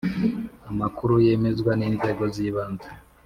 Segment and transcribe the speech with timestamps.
[0.71, 2.89] amakuru yemezwa n’inzego z’ibanze